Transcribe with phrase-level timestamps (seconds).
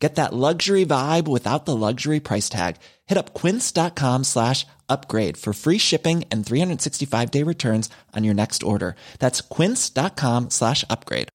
[0.00, 2.76] Get that luxury vibe without the luxury price tag.
[3.06, 8.62] Hit up quince.com slash upgrade for free shipping and 365 day returns on your next
[8.62, 8.96] order.
[9.18, 11.28] That's quince.com slash upgrade.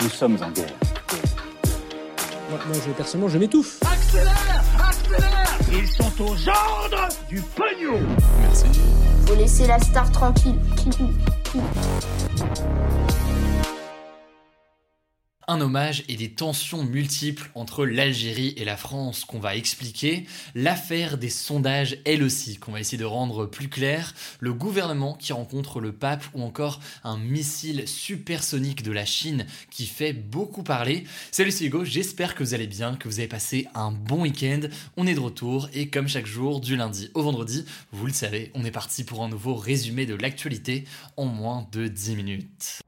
[0.00, 0.74] Nous sommes en guerre.
[2.50, 3.80] Moi, moi, je, personnellement, je m'étouffe.
[3.82, 8.00] Accélère Accélère Ils sont aux ordres du pognon
[8.40, 8.66] Merci.
[9.26, 10.58] Faut laisser la star tranquille.
[15.48, 21.16] Un hommage et des tensions multiples entre l'Algérie et la France qu'on va expliquer, l'affaire
[21.16, 25.80] des sondages elle aussi qu'on va essayer de rendre plus clair, le gouvernement qui rencontre
[25.80, 31.04] le pape ou encore un missile supersonique de la Chine qui fait beaucoup parler.
[31.32, 34.60] Salut c'est Hugo, j'espère que vous allez bien, que vous avez passé un bon week-end,
[34.98, 38.50] on est de retour et comme chaque jour du lundi au vendredi, vous le savez,
[38.54, 40.84] on est parti pour un nouveau résumé de l'actualité
[41.16, 42.82] en moins de 10 minutes.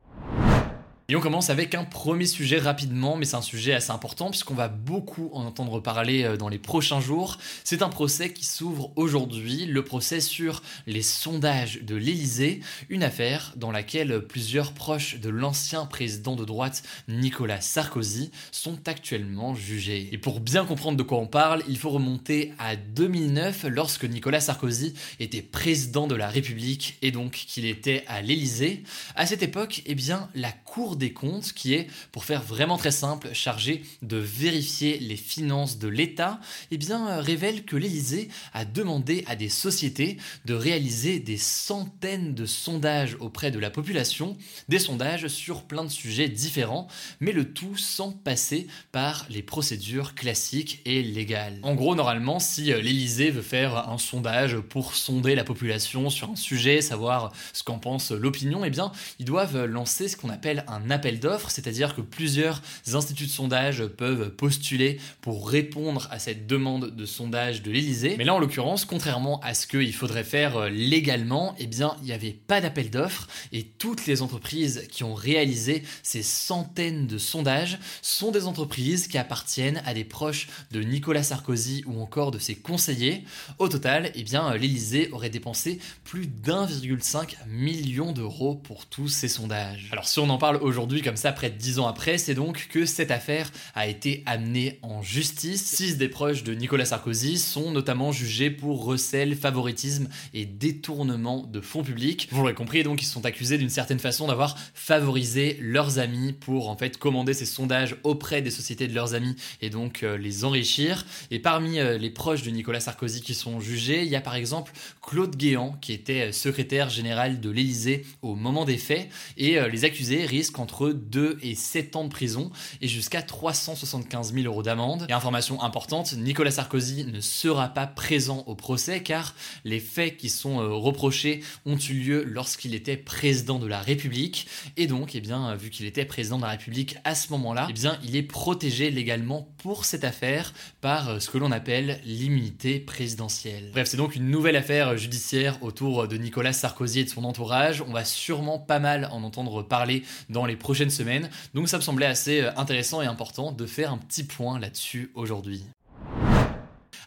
[1.10, 4.54] Et on commence avec un premier sujet rapidement, mais c'est un sujet assez important puisqu'on
[4.54, 7.36] va beaucoup en entendre parler euh, dans les prochains jours.
[7.64, 13.54] C'est un procès qui s'ouvre aujourd'hui, le procès sur les sondages de l'Élysée, une affaire
[13.56, 20.10] dans laquelle plusieurs proches de l'ancien président de droite Nicolas Sarkozy sont actuellement jugés.
[20.12, 24.40] Et pour bien comprendre de quoi on parle, il faut remonter à 2009 lorsque Nicolas
[24.40, 28.84] Sarkozy était président de la République et donc qu'il était à l'Élysée.
[29.16, 32.92] À cette époque, eh bien, la Cour des comptes, qui est, pour faire vraiment très
[32.92, 36.38] simple, chargé de vérifier les finances de l'État,
[36.70, 42.34] eh bien, euh, révèle que l'Élysée a demandé à des sociétés de réaliser des centaines
[42.34, 44.36] de sondages auprès de la population,
[44.68, 46.86] des sondages sur plein de sujets différents,
[47.18, 51.58] mais le tout sans passer par les procédures classiques et légales.
[51.62, 56.30] En gros, normalement, si euh, l'Élysée veut faire un sondage pour sonder la population sur
[56.30, 60.64] un sujet, savoir ce qu'en pense l'opinion, eh bien, ils doivent lancer ce qu'on appelle
[60.68, 62.62] un appel d'offres, c'est-à-dire que plusieurs
[62.92, 68.14] instituts de sondage peuvent postuler pour répondre à cette demande de sondage de l'Elysée.
[68.18, 72.06] Mais là, en l'occurrence, contrairement à ce qu'il faudrait faire euh, légalement, eh bien, il
[72.06, 77.18] n'y avait pas d'appel d'offres et toutes les entreprises qui ont réalisé ces centaines de
[77.18, 82.38] sondages sont des entreprises qui appartiennent à des proches de Nicolas Sarkozy ou encore de
[82.38, 83.24] ses conseillers.
[83.58, 89.88] Au total, eh bien, l'Elysée aurait dépensé plus d'1,5 million d'euros pour tous ces sondages.
[89.92, 92.32] Alors, si on en parle aujourd'hui, aujourd'hui, comme ça, près de 10 ans après, c'est
[92.32, 95.62] donc que cette affaire a été amenée en justice.
[95.62, 101.60] Six des proches de Nicolas Sarkozy sont notamment jugés pour recel, favoritisme et détournement de
[101.60, 102.28] fonds publics.
[102.30, 106.70] Vous l'aurez compris, donc ils sont accusés d'une certaine façon d'avoir favorisé leurs amis pour
[106.70, 110.46] en fait commander ces sondages auprès des sociétés de leurs amis et donc euh, les
[110.46, 111.04] enrichir.
[111.30, 114.34] Et parmi euh, les proches de Nicolas Sarkozy qui sont jugés, il y a par
[114.34, 119.60] exemple Claude Guéant qui était euh, secrétaire général de l'Élysée au moment des faits et
[119.68, 124.46] les accusés risquent en entre 2 et 7 ans de prison et jusqu'à 375 000
[124.46, 125.06] euros d'amende.
[125.08, 129.34] Et information importante, Nicolas Sarkozy ne sera pas présent au procès car
[129.64, 134.46] les faits qui sont euh, reprochés ont eu lieu lorsqu'il était président de la République
[134.76, 137.72] et donc, eh bien, vu qu'il était président de la République à ce moment-là, eh
[137.72, 142.78] bien, il est protégé légalement pour cette affaire par euh, ce que l'on appelle l'immunité
[142.78, 143.70] présidentielle.
[143.72, 147.82] Bref, c'est donc une nouvelle affaire judiciaire autour de Nicolas Sarkozy et de son entourage.
[147.82, 151.30] On va sûrement pas mal en entendre parler dans les prochaines semaines.
[151.54, 155.10] Donc ça me semblait assez euh, intéressant et important de faire un petit point là-dessus
[155.14, 155.64] aujourd'hui.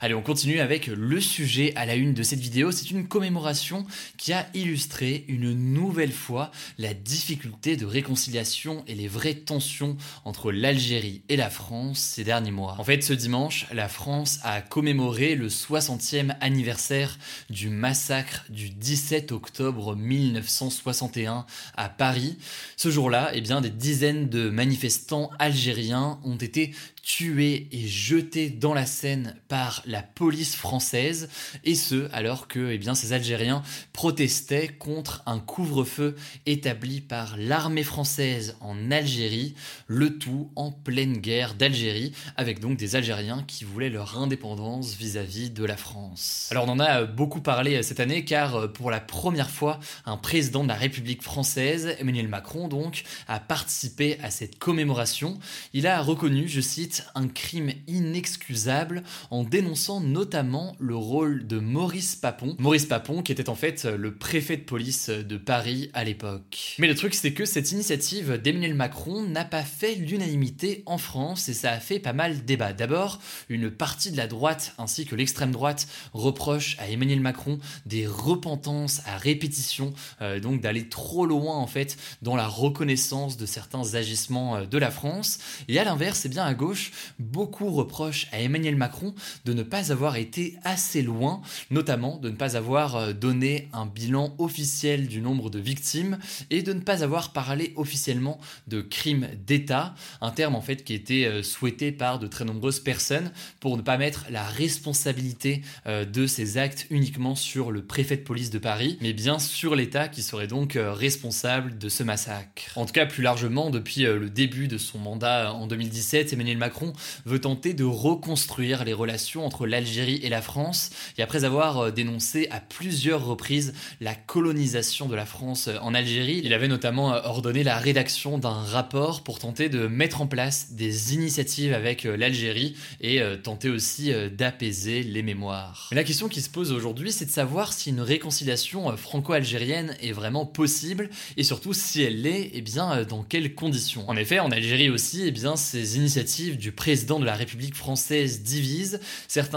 [0.04, 2.74] Allez, on continue avec le sujet à la une de cette vidéo.
[2.74, 3.86] C'est une commémoration
[4.18, 10.52] qui a illustré une nouvelle fois la difficulté de réconciliation et les vraies tensions entre
[10.52, 12.76] l'Algérie et la France ces derniers mois.
[12.80, 17.18] En fait, ce dimanche, la France a commémoré le 60e anniversaire
[17.50, 21.46] du massacre du 17 octobre 1961
[21.78, 22.38] à Paris.
[22.76, 26.74] Ce jour-là, eh des dizaines de manifestants algériens ont été
[27.04, 31.30] tués et jetés dans la Seine par la police française,
[31.64, 33.62] et ce alors que eh bien, ces Algériens
[33.94, 36.16] protestaient contre un couvre-feu
[36.48, 39.54] établi par l'armée française en Algérie,
[39.86, 45.52] le tout en pleine guerre d'Algérie, avec donc des Algériens qui voulaient leur indépendance vis-à-vis
[45.52, 46.48] de la France.
[46.50, 50.64] Alors on en a beaucoup parlé cette année car pour la première fois, un président
[50.64, 55.38] de la République française, Emmanuel Macron donc, a participé à cette commémoration.
[55.74, 61.58] Il a reconnu, je cite, un crime inexcusable en dénonçant dénonçant notamment le rôle de
[61.58, 62.56] Maurice Papon.
[62.60, 66.76] Maurice Papon qui était en fait le préfet de police de Paris à l'époque.
[66.78, 71.50] Mais le truc c'est que cette initiative d'Emmanuel Macron n'a pas fait l'unanimité en France
[71.50, 72.72] et ça a fait pas mal débat.
[72.72, 78.06] D'abord, une partie de la droite ainsi que l'extrême droite reproche à Emmanuel Macron des
[78.06, 79.92] repentances à répétition,
[80.22, 84.78] euh, donc d'aller trop loin en fait dans la reconnaissance de certains agissements euh, de
[84.78, 85.40] la France.
[85.68, 89.16] Et à l'inverse, c'est bien à gauche, beaucoup reprochent à Emmanuel Macron
[89.46, 93.86] de ne pas avoir été assez loin, notamment de ne pas avoir euh, donné un
[93.86, 96.18] bilan officiel du nombre de victimes
[96.50, 100.94] et de ne pas avoir parlé officiellement de crimes d'État, un terme en fait qui
[100.94, 106.58] était souhaité par de très nombreuses personnes pour ne pas mettre la responsabilité de ces
[106.58, 110.48] actes uniquement sur le préfet de police de Paris, mais bien sur l'État qui serait
[110.48, 112.78] donc responsable de ce massacre.
[112.78, 116.34] En tout cas, plus largement, depuis euh, le début de son mandat euh, en 2017,
[116.34, 116.94] Emmanuel Macron
[117.26, 121.92] veut tenter de reconstruire les relations entre l'Algérie et la France, et après avoir euh,
[121.92, 127.64] dénoncé à plusieurs reprises la colonisation de la France en Algérie, il avait notamment ordonné
[127.64, 133.22] la rédaction d'un rapport pour tenter de mettre en place des initiatives avec l'Algérie et
[133.44, 135.88] tenter aussi d'apaiser les mémoires.
[135.92, 140.12] Mais la question qui se pose aujourd'hui, c'est de savoir si une réconciliation franco-algérienne est
[140.12, 144.10] vraiment possible et surtout si elle l'est, eh bien euh, dans quelles conditions.
[144.10, 148.42] En effet, en Algérie aussi, eh bien ces initiatives du président de la République française
[148.42, 149.00] divisent.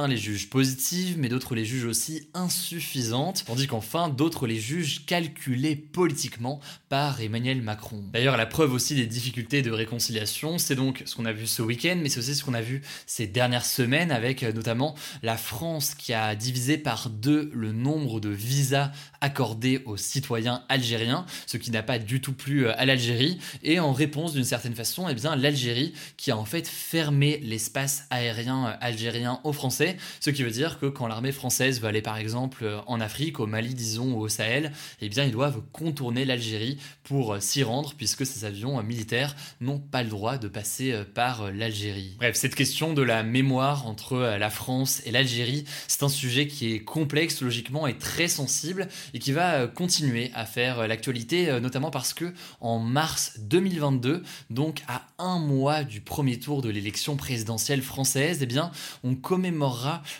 [0.08, 5.76] Les jugent positives, mais d'autres les jugent aussi insuffisantes, tandis qu'enfin d'autres les jugent calculées
[5.76, 8.04] politiquement par Emmanuel Macron.
[8.12, 11.62] D'ailleurs, la preuve aussi des difficultés de réconciliation, c'est donc ce qu'on a vu ce
[11.62, 15.36] week-end, mais c'est aussi ce qu'on a vu ces dernières semaines avec euh, notamment la
[15.36, 18.90] France qui a divisé par deux le nombre de visas
[19.20, 23.38] accordés aux citoyens algériens, ce qui n'a pas du tout plu euh, à l'Algérie.
[23.62, 28.04] Et en réponse, d'une certaine façon, eh bien l'Algérie qui a en fait fermé l'espace
[28.10, 29.75] aérien euh, algérien aux Français,
[30.20, 33.40] ce qui veut dire que quand l'armée française veut aller par exemple euh, en Afrique,
[33.40, 37.94] au Mali, disons, ou au Sahel, eh bien ils doivent contourner l'Algérie pour s'y rendre,
[37.96, 42.16] puisque ces avions militaires n'ont pas le droit de passer par l'Algérie.
[42.18, 46.72] Bref, cette question de la mémoire entre la France et l'Algérie, c'est un sujet qui
[46.72, 51.90] est complexe logiquement et très sensible et qui va continuer à faire l'actualité, euh, notamment
[51.90, 57.82] parce que en mars 2022, donc à un mois du premier tour de l'élection présidentielle
[57.82, 58.70] française, eh bien,
[59.04, 59.14] on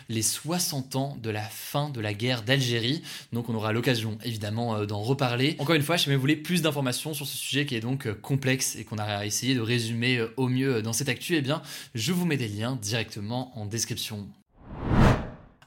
[0.09, 3.01] les 60 ans de la fin de la guerre d'Algérie.
[3.33, 5.55] Donc on aura l'occasion évidemment euh, d'en reparler.
[5.59, 8.13] Encore une fois, si vous voulez plus d'informations sur ce sujet qui est donc euh,
[8.13, 11.61] complexe et qu'on a essayé de résumer au mieux dans cette actu, eh bien,
[11.95, 14.27] je vous mets des liens directement en description.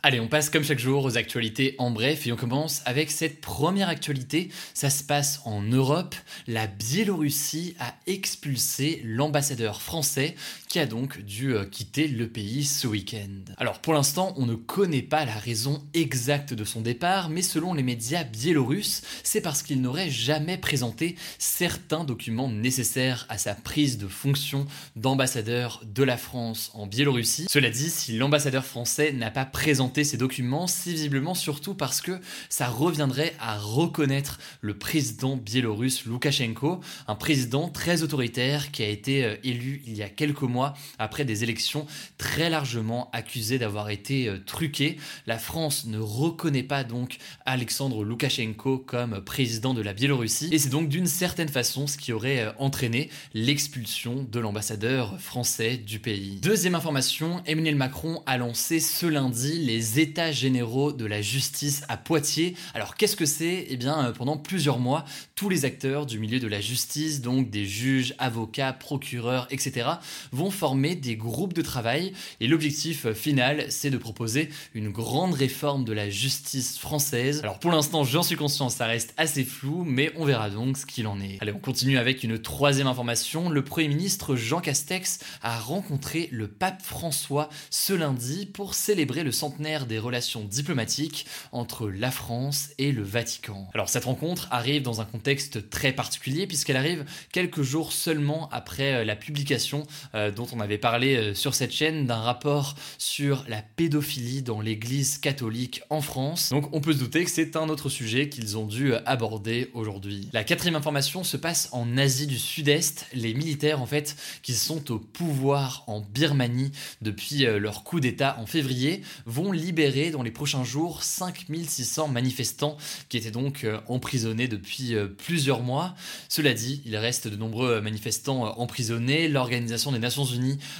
[0.02, 3.42] Allez, on passe comme chaque jour aux actualités en bref et on commence avec cette
[3.42, 4.48] première actualité.
[4.72, 6.14] Ça se passe en Europe.
[6.46, 10.36] La Biélorussie a expulsé l'ambassadeur français
[10.70, 13.52] qui a donc dû euh, quitter le pays ce week-end.
[13.56, 17.74] Alors pour l'instant, on ne connaît pas la raison exacte de son départ, mais selon
[17.74, 23.98] les médias biélorusses, c'est parce qu'il n'aurait jamais présenté certains documents nécessaires à sa prise
[23.98, 24.64] de fonction
[24.94, 27.46] d'ambassadeur de la France en Biélorussie.
[27.50, 32.20] Cela dit, si l'ambassadeur français n'a pas présenté ces documents, c'est visiblement surtout parce que
[32.48, 36.78] ça reviendrait à reconnaître le président biélorusse Loukachenko,
[37.08, 40.59] un président très autoritaire qui a été euh, élu il y a quelques mois
[40.98, 41.86] après des élections
[42.18, 44.96] très largement accusées d'avoir été euh, truquées.
[45.26, 50.68] La France ne reconnaît pas donc Alexandre Loukachenko comme président de la Biélorussie et c'est
[50.68, 56.38] donc d'une certaine façon ce qui aurait euh, entraîné l'expulsion de l'ambassadeur français du pays.
[56.42, 61.96] Deuxième information, Emmanuel Macron a lancé ce lundi les états généraux de la justice à
[61.96, 62.54] Poitiers.
[62.74, 63.66] Alors qu'est-ce que c'est?
[63.68, 67.50] Eh bien, euh, pendant plusieurs mois, tous les acteurs du milieu de la justice, donc
[67.50, 69.88] des juges, avocats, procureurs, etc.,
[70.32, 72.12] vont former des groupes de travail.
[72.40, 77.40] Et l'objectif euh, final, c'est de proposer une grande réforme de la justice française.
[77.42, 80.86] Alors pour l'instant, j'en suis conscient, ça reste assez flou, mais on verra donc ce
[80.86, 81.38] qu'il en est.
[81.40, 83.48] Allez, on continue avec une troisième information.
[83.48, 89.32] Le Premier ministre Jean Castex a rencontré le pape François ce lundi pour célébrer le
[89.32, 93.68] centenaire des relations diplomatiques entre la France et le Vatican.
[93.74, 98.94] Alors cette rencontre arrive dans un contexte très particulier puisqu'elle arrive quelques jours seulement après
[98.94, 103.62] euh, la publication euh, on avait parlé euh, sur cette chaîne d'un rapport sur la
[103.62, 106.50] pédophilie dans l'église catholique en France.
[106.50, 110.28] Donc on peut se douter que c'est un autre sujet qu'ils ont dû aborder aujourd'hui.
[110.32, 113.06] La quatrième information se passe en Asie du Sud-Est.
[113.14, 118.46] Les militaires en fait qui sont au pouvoir en Birmanie depuis leur coup d'État en
[118.46, 122.76] février vont libérer dans les prochains jours 5600 manifestants
[123.08, 125.94] qui étaient donc euh, emprisonnés depuis euh, plusieurs mois.
[126.28, 129.28] Cela dit, il reste de nombreux manifestants euh, emprisonnés.
[129.28, 130.24] L'Organisation des Nations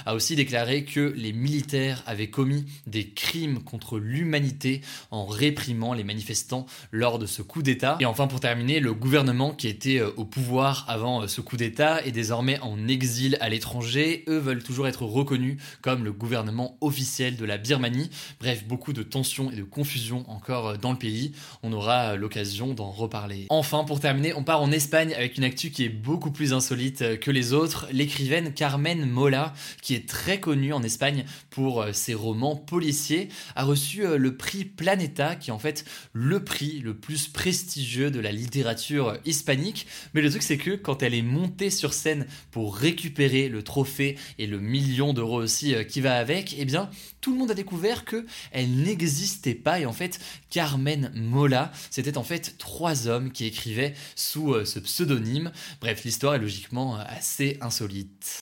[0.05, 4.81] A aussi déclaré que les militaires avaient commis des crimes contre l'humanité
[5.11, 7.97] en réprimant les manifestants lors de ce coup d'État.
[7.99, 11.57] Et enfin, pour terminer, le gouvernement qui était euh, au pouvoir avant euh, ce coup
[11.57, 14.23] d'État est désormais en exil à l'étranger.
[14.27, 18.09] Eux veulent toujours être reconnus comme le gouvernement officiel de la Birmanie.
[18.39, 21.31] Bref, beaucoup de tensions et de confusion encore euh, dans le pays.
[21.63, 23.47] On aura l'occasion d'en reparler.
[23.49, 27.19] Enfin, pour terminer, on part en Espagne avec une actu qui est beaucoup plus insolite
[27.19, 27.87] que les autres.
[27.91, 29.40] L'écrivaine Carmen Mola,
[29.81, 35.35] qui est très connue en Espagne pour ses romans policiers, a reçu le prix Planeta,
[35.35, 39.87] qui est en fait le prix le plus prestigieux de la littérature hispanique.
[40.13, 44.17] Mais le truc, c'est que quand elle est montée sur scène pour récupérer le trophée
[44.37, 46.89] et le million d'euros aussi euh, qui va avec, eh bien,
[47.21, 49.79] tout le monde a découvert que elle n'existait pas.
[49.79, 50.19] Et en fait,
[50.49, 55.51] Carmen Mola, c'était en fait trois hommes qui écrivaient sous euh, ce pseudonyme.
[55.79, 58.41] Bref, l'histoire est logiquement euh, assez insolite.